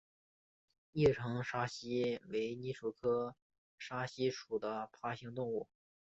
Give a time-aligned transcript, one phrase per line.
[0.93, 3.35] 叶城沙蜥为鬣蜥科
[3.77, 5.67] 沙蜥属的爬行动物。